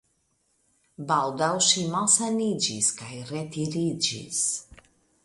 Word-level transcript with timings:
Baldaŭ 1.11 1.49
ŝi 1.67 1.83
malsaniĝis 1.95 2.89
kaj 3.03 3.21
retiriĝis. 3.33 4.43